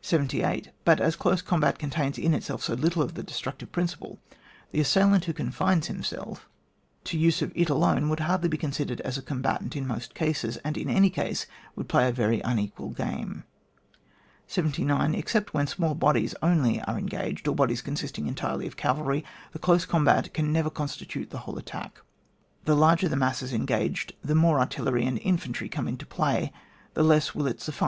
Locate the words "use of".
7.24-7.50